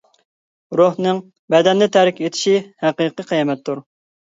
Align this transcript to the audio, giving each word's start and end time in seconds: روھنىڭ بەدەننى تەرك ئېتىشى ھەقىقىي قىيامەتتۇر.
روھنىڭ 0.81 1.19
بەدەننى 1.55 1.89
تەرك 1.97 2.23
ئېتىشى 2.25 2.57
ھەقىقىي 2.87 3.31
قىيامەتتۇر. 3.31 3.87